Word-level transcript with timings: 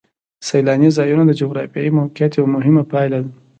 سیلاني 0.47 0.89
ځایونه 0.97 1.23
د 1.27 1.31
جغرافیایي 1.41 1.91
موقیعت 1.99 2.31
یوه 2.35 2.49
مهمه 2.55 2.83
پایله 2.91 3.19
ده. 3.23 3.31